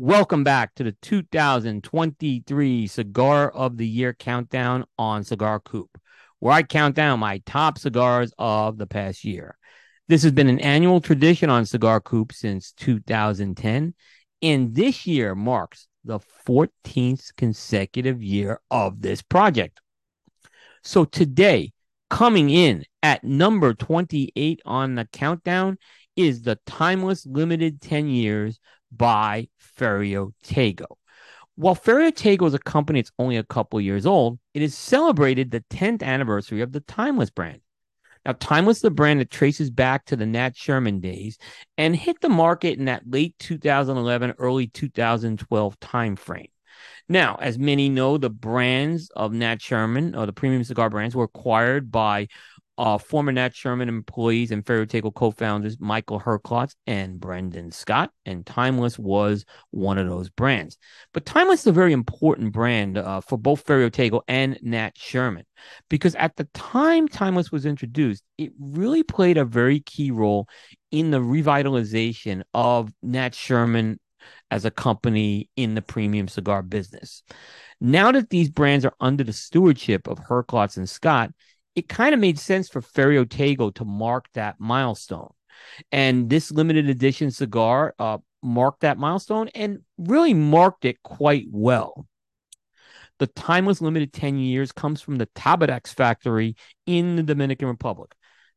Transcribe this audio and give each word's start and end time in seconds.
Welcome 0.00 0.44
back 0.44 0.76
to 0.76 0.84
the 0.84 0.92
2023 1.02 2.86
Cigar 2.86 3.50
of 3.50 3.76
the 3.76 3.86
Year 3.86 4.14
countdown 4.14 4.84
on 4.96 5.24
Cigar 5.24 5.58
Coop, 5.58 6.00
where 6.38 6.52
I 6.52 6.62
count 6.62 6.94
down 6.94 7.18
my 7.18 7.38
top 7.38 7.78
cigars 7.78 8.32
of 8.38 8.78
the 8.78 8.86
past 8.86 9.24
year. 9.24 9.58
This 10.06 10.22
has 10.22 10.30
been 10.30 10.48
an 10.48 10.60
annual 10.60 11.00
tradition 11.00 11.50
on 11.50 11.66
Cigar 11.66 12.00
Coop 12.00 12.32
since 12.32 12.70
2010, 12.74 13.92
and 14.40 14.72
this 14.72 15.04
year 15.04 15.34
marks 15.34 15.88
the 16.04 16.20
14th 16.46 17.34
consecutive 17.36 18.22
year 18.22 18.60
of 18.70 19.02
this 19.02 19.20
project. 19.20 19.80
So 20.84 21.06
today, 21.06 21.72
coming 22.08 22.50
in 22.50 22.84
at 23.02 23.24
number 23.24 23.74
28 23.74 24.60
on 24.64 24.94
the 24.94 25.06
countdown 25.06 25.76
is 26.14 26.42
the 26.42 26.60
Timeless 26.66 27.26
Limited 27.26 27.80
10 27.80 28.08
Years 28.08 28.60
by 28.90 29.48
Ferio 29.78 30.32
Tego. 30.44 30.98
While 31.56 31.74
Ferio 31.74 32.14
Tego 32.14 32.46
is 32.46 32.54
a 32.54 32.58
company 32.58 33.00
that's 33.00 33.12
only 33.18 33.36
a 33.36 33.42
couple 33.42 33.80
years 33.80 34.06
old, 34.06 34.38
it 34.54 34.62
has 34.62 34.74
celebrated 34.74 35.50
the 35.50 35.64
10th 35.70 36.02
anniversary 36.02 36.60
of 36.60 36.72
the 36.72 36.80
Timeless 36.80 37.30
brand. 37.30 37.60
Now, 38.24 38.34
Timeless, 38.38 38.80
the 38.80 38.90
brand 38.90 39.20
that 39.20 39.30
traces 39.30 39.70
back 39.70 40.04
to 40.06 40.16
the 40.16 40.26
Nat 40.26 40.56
Sherman 40.56 41.00
days 41.00 41.38
and 41.76 41.96
hit 41.96 42.20
the 42.20 42.28
market 42.28 42.78
in 42.78 42.84
that 42.84 43.02
late 43.08 43.34
2011, 43.38 44.34
early 44.38 44.66
2012 44.68 45.80
timeframe. 45.80 46.50
Now, 47.08 47.36
as 47.40 47.58
many 47.58 47.88
know, 47.88 48.18
the 48.18 48.30
brands 48.30 49.10
of 49.16 49.32
Nat 49.32 49.62
Sherman, 49.62 50.14
or 50.14 50.26
the 50.26 50.32
premium 50.32 50.62
cigar 50.62 50.90
brands, 50.90 51.16
were 51.16 51.24
acquired 51.24 51.90
by 51.90 52.28
uh, 52.78 52.96
former 52.96 53.32
Nat 53.32 53.54
Sherman 53.54 53.88
employees 53.88 54.52
and 54.52 54.64
Ferio 54.64 54.86
Tego 54.86 55.12
co-founders 55.12 55.78
Michael 55.80 56.20
Herklots 56.20 56.76
and 56.86 57.20
Brendon 57.20 57.72
Scott, 57.72 58.12
and 58.24 58.46
Timeless 58.46 58.98
was 58.98 59.44
one 59.70 59.98
of 59.98 60.08
those 60.08 60.30
brands. 60.30 60.78
But 61.12 61.26
Timeless 61.26 61.60
is 61.60 61.66
a 61.66 61.72
very 61.72 61.92
important 61.92 62.52
brand 62.52 62.96
uh, 62.96 63.20
for 63.20 63.36
both 63.36 63.66
Ferio 63.66 63.90
Tego 63.90 64.22
and 64.28 64.58
Nat 64.62 64.92
Sherman 64.96 65.44
because 65.90 66.14
at 66.14 66.36
the 66.36 66.44
time 66.54 67.08
Timeless 67.08 67.50
was 67.50 67.66
introduced, 67.66 68.22
it 68.38 68.52
really 68.60 69.02
played 69.02 69.38
a 69.38 69.44
very 69.44 69.80
key 69.80 70.12
role 70.12 70.48
in 70.92 71.10
the 71.10 71.20
revitalization 71.20 72.42
of 72.54 72.92
Nat 73.02 73.34
Sherman 73.34 73.98
as 74.50 74.64
a 74.64 74.70
company 74.70 75.50
in 75.56 75.74
the 75.74 75.82
premium 75.82 76.28
cigar 76.28 76.62
business. 76.62 77.22
Now 77.80 78.12
that 78.12 78.30
these 78.30 78.48
brands 78.48 78.84
are 78.84 78.94
under 79.00 79.24
the 79.24 79.32
stewardship 79.32 80.06
of 80.06 80.18
Herklots 80.18 80.76
and 80.76 80.88
Scott, 80.88 81.32
it 81.74 81.88
kind 81.88 82.14
of 82.14 82.20
made 82.20 82.38
sense 82.38 82.68
for 82.68 82.80
Ferio 82.80 83.24
Tego 83.24 83.74
to 83.74 83.84
mark 83.84 84.26
that 84.34 84.56
milestone. 84.58 85.32
And 85.92 86.30
this 86.30 86.50
limited 86.50 86.88
edition 86.88 87.30
cigar 87.30 87.94
uh, 87.98 88.18
marked 88.42 88.80
that 88.80 88.98
milestone 88.98 89.48
and 89.54 89.80
really 89.96 90.34
marked 90.34 90.84
it 90.84 91.02
quite 91.02 91.46
well. 91.50 92.06
The 93.18 93.26
timeless 93.26 93.80
limited 93.80 94.12
10 94.12 94.38
years 94.38 94.70
comes 94.70 95.00
from 95.00 95.16
the 95.16 95.26
Tabadex 95.26 95.88
factory 95.94 96.54
in 96.86 97.16
the 97.16 97.22
Dominican 97.22 97.68
Republic. 97.68 98.14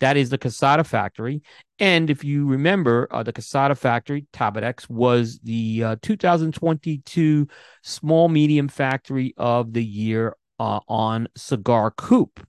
That 0.00 0.16
is 0.16 0.30
the 0.30 0.38
Casada 0.38 0.86
factory. 0.86 1.42
And 1.78 2.10
if 2.10 2.24
you 2.24 2.46
remember, 2.46 3.08
uh, 3.10 3.22
the 3.22 3.32
Casada 3.32 3.76
factory, 3.76 4.26
Tabadex, 4.32 4.88
was 4.88 5.38
the 5.42 5.84
uh, 5.84 5.96
2022 6.02 7.48
small 7.82 8.28
medium 8.28 8.68
factory 8.68 9.34
of 9.36 9.72
the 9.72 9.84
year 9.84 10.36
uh, 10.58 10.80
on 10.88 11.28
Cigar 11.36 11.90
Coop 11.92 12.46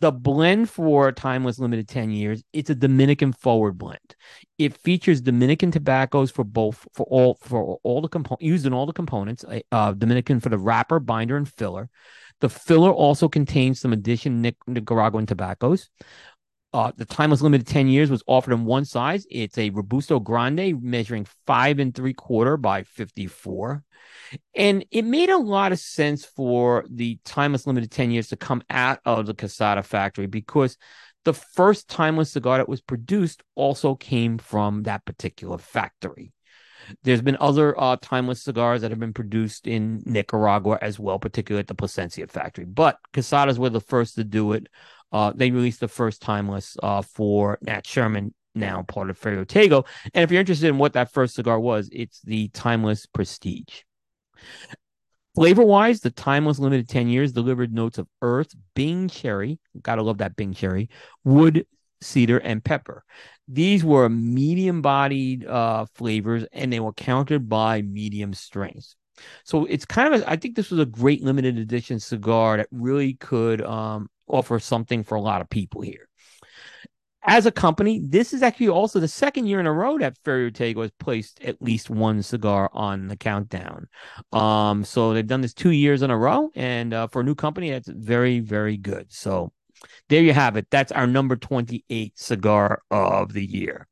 the 0.00 0.10
blend 0.10 0.70
for 0.70 1.12
Timeless 1.12 1.58
Limited 1.58 1.86
10 1.86 2.10
years, 2.10 2.42
it's 2.52 2.70
a 2.70 2.74
Dominican 2.74 3.32
forward 3.32 3.76
blend. 3.76 4.16
It 4.58 4.76
features 4.76 5.20
Dominican 5.20 5.70
tobaccos 5.70 6.30
for 6.30 6.44
both 6.44 6.86
for 6.94 7.04
all 7.06 7.38
for 7.40 7.78
all 7.82 8.00
the 8.00 8.08
components 8.08 8.44
used 8.44 8.66
in 8.66 8.72
all 8.72 8.86
the 8.86 8.92
components, 8.92 9.44
uh, 9.44 9.60
uh, 9.70 9.92
Dominican 9.92 10.40
for 10.40 10.48
the 10.48 10.58
wrapper, 10.58 11.00
binder, 11.00 11.36
and 11.36 11.48
filler. 11.48 11.90
The 12.40 12.48
filler 12.48 12.90
also 12.90 13.28
contains 13.28 13.80
some 13.80 13.92
additional 13.92 14.52
Nicaraguan 14.66 15.26
tobaccos. 15.26 15.90
Uh, 16.72 16.92
the 16.96 17.04
timeless 17.04 17.42
limited 17.42 17.66
10 17.66 17.88
years 17.88 18.10
was 18.10 18.22
offered 18.26 18.52
in 18.52 18.64
one 18.64 18.84
size. 18.84 19.26
It's 19.30 19.58
a 19.58 19.70
Robusto 19.70 20.20
Grande 20.20 20.80
measuring 20.82 21.26
five 21.46 21.80
and 21.80 21.94
three 21.94 22.14
quarter 22.14 22.56
by 22.56 22.84
54. 22.84 23.82
And 24.54 24.84
it 24.92 25.02
made 25.02 25.30
a 25.30 25.36
lot 25.36 25.72
of 25.72 25.80
sense 25.80 26.24
for 26.24 26.84
the 26.88 27.18
timeless 27.24 27.66
limited 27.66 27.90
10 27.90 28.12
years 28.12 28.28
to 28.28 28.36
come 28.36 28.62
out 28.70 29.00
of 29.04 29.26
the 29.26 29.34
Casada 29.34 29.84
factory 29.84 30.26
because 30.26 30.76
the 31.24 31.34
first 31.34 31.88
timeless 31.88 32.30
cigar 32.30 32.58
that 32.58 32.68
was 32.68 32.80
produced 32.80 33.42
also 33.54 33.94
came 33.94 34.38
from 34.38 34.84
that 34.84 35.04
particular 35.04 35.58
factory. 35.58 36.32
There's 37.02 37.22
been 37.22 37.36
other 37.40 37.78
uh, 37.78 37.96
timeless 38.00 38.42
cigars 38.42 38.80
that 38.80 38.90
have 38.90 39.00
been 39.00 39.12
produced 39.12 39.66
in 39.66 40.02
Nicaragua 40.06 40.78
as 40.80 40.98
well, 40.98 41.18
particularly 41.18 41.60
at 41.60 41.66
the 41.66 41.74
Plasencia 41.74 42.26
factory. 42.26 42.64
But 42.64 42.98
Casadas 43.12 43.58
were 43.58 43.70
the 43.70 43.80
first 43.80 44.14
to 44.14 44.24
do 44.24 44.52
it. 44.52 44.68
Uh, 45.12 45.32
they 45.34 45.50
released 45.50 45.80
the 45.80 45.88
first 45.88 46.22
timeless 46.22 46.76
uh, 46.82 47.02
for 47.02 47.58
Nat 47.62 47.86
Sherman, 47.86 48.34
now 48.54 48.82
part 48.82 49.10
of 49.10 49.18
Ferio 49.18 49.44
Tego. 49.44 49.86
And 50.14 50.22
if 50.22 50.30
you're 50.30 50.40
interested 50.40 50.68
in 50.68 50.78
what 50.78 50.92
that 50.94 51.12
first 51.12 51.34
cigar 51.34 51.58
was, 51.58 51.88
it's 51.92 52.20
the 52.22 52.48
Timeless 52.48 53.06
Prestige. 53.06 53.82
Flavor 55.34 55.64
wise, 55.64 56.00
the 56.00 56.10
timeless 56.10 56.58
limited 56.58 56.88
10 56.88 57.08
years 57.08 57.32
delivered 57.32 57.72
notes 57.72 57.98
of 57.98 58.08
earth, 58.20 58.52
Bing 58.74 59.08
cherry, 59.08 59.60
gotta 59.80 60.02
love 60.02 60.18
that 60.18 60.34
Bing 60.34 60.52
cherry, 60.52 60.88
wood, 61.24 61.66
cedar, 62.02 62.38
and 62.38 62.64
pepper. 62.64 63.04
These 63.46 63.84
were 63.84 64.08
medium 64.08 64.82
bodied 64.82 65.46
uh, 65.46 65.86
flavors 65.94 66.44
and 66.52 66.72
they 66.72 66.80
were 66.80 66.92
countered 66.92 67.48
by 67.48 67.82
medium 67.82 68.32
strengths. 68.34 68.96
So 69.44 69.66
it's 69.66 69.84
kind 69.84 70.14
of, 70.14 70.22
a, 70.22 70.30
I 70.30 70.36
think 70.36 70.56
this 70.56 70.70
was 70.70 70.80
a 70.80 70.86
great 70.86 71.22
limited 71.22 71.58
edition 71.58 72.00
cigar 72.00 72.56
that 72.56 72.68
really 72.70 73.14
could 73.14 73.62
um, 73.62 74.08
offer 74.30 74.58
something 74.58 75.04
for 75.04 75.16
a 75.16 75.20
lot 75.20 75.40
of 75.40 75.50
people 75.50 75.80
here. 75.80 76.08
As 77.22 77.44
a 77.44 77.52
company, 77.52 78.00
this 78.02 78.32
is 78.32 78.42
actually 78.42 78.70
also 78.70 78.98
the 78.98 79.06
second 79.06 79.46
year 79.46 79.60
in 79.60 79.66
a 79.66 79.72
row 79.72 79.98
that 79.98 80.16
Ferio 80.24 80.50
Tego 80.50 80.80
has 80.80 80.90
placed 80.98 81.42
at 81.42 81.60
least 81.60 81.90
one 81.90 82.22
cigar 82.22 82.70
on 82.72 83.08
the 83.08 83.16
countdown. 83.16 83.88
Um, 84.32 84.84
so 84.84 85.12
they've 85.12 85.26
done 85.26 85.42
this 85.42 85.52
two 85.52 85.70
years 85.70 86.00
in 86.00 86.10
a 86.10 86.16
row, 86.16 86.48
and 86.54 86.94
uh, 86.94 87.08
for 87.08 87.20
a 87.20 87.24
new 87.24 87.34
company, 87.34 87.70
that's 87.70 87.88
very, 87.88 88.40
very 88.40 88.78
good. 88.78 89.12
So 89.12 89.52
there 90.08 90.22
you 90.22 90.32
have 90.32 90.56
it. 90.56 90.66
That's 90.70 90.92
our 90.92 91.06
number 91.06 91.36
28 91.36 92.18
cigar 92.18 92.82
of 92.90 93.34
the 93.34 93.44
year. 93.44 93.86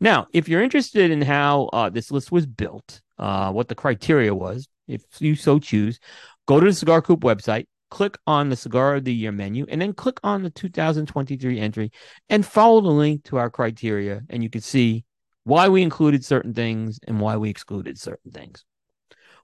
Now, 0.00 0.28
if 0.32 0.48
you're 0.48 0.62
interested 0.62 1.10
in 1.10 1.22
how 1.22 1.64
uh, 1.72 1.88
this 1.88 2.10
list 2.10 2.30
was 2.30 2.46
built, 2.46 3.00
uh, 3.18 3.50
what 3.52 3.68
the 3.68 3.74
criteria 3.74 4.34
was, 4.34 4.68
if 4.86 5.02
you 5.18 5.34
so 5.34 5.58
choose, 5.58 5.98
go 6.46 6.60
to 6.60 6.66
the 6.66 6.72
Cigar 6.72 7.02
Coop 7.02 7.20
website, 7.20 7.66
click 7.90 8.16
on 8.26 8.48
the 8.48 8.56
Cigar 8.56 8.96
of 8.96 9.04
the 9.04 9.14
Year 9.14 9.32
menu, 9.32 9.66
and 9.68 9.80
then 9.80 9.92
click 9.92 10.18
on 10.22 10.42
the 10.42 10.50
2023 10.50 11.58
entry 11.58 11.90
and 12.28 12.44
follow 12.44 12.80
the 12.80 12.88
link 12.88 13.24
to 13.24 13.36
our 13.36 13.50
criteria. 13.50 14.22
And 14.30 14.42
you 14.42 14.50
can 14.50 14.60
see 14.60 15.04
why 15.44 15.68
we 15.68 15.82
included 15.82 16.24
certain 16.24 16.54
things 16.54 17.00
and 17.06 17.20
why 17.20 17.36
we 17.36 17.50
excluded 17.50 17.98
certain 17.98 18.30
things. 18.30 18.64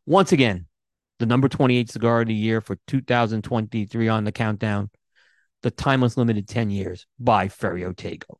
Once 0.06 0.32
again, 0.32 0.66
the 1.18 1.26
number 1.26 1.48
28 1.48 1.90
cigar 1.90 2.20
of 2.20 2.28
the 2.28 2.34
year 2.34 2.60
for 2.60 2.76
2023 2.86 4.08
on 4.08 4.24
the 4.24 4.32
countdown, 4.32 4.90
the 5.62 5.70
timeless 5.70 6.16
limited 6.16 6.46
10 6.46 6.70
years 6.70 7.06
by 7.18 7.48
Ferio 7.48 7.94
Tego. 7.94 8.36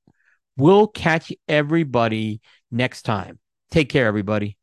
We'll 0.56 0.86
catch 0.86 1.32
everybody 1.48 2.40
next 2.70 3.02
time. 3.02 3.38
Take 3.70 3.88
care, 3.88 4.06
everybody. 4.06 4.58